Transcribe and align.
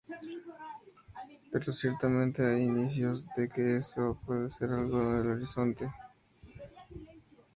Pero 1.51 1.71
ciertamente 1.71 2.43
hay 2.43 2.63
indicios 2.63 3.23
de 3.37 3.47
que 3.49 3.77
eso 3.77 4.19
puede 4.25 4.49
ser 4.49 4.71
algo 4.71 4.99
en 4.99 5.17
el 5.19 5.27
horizonte. 5.33 5.91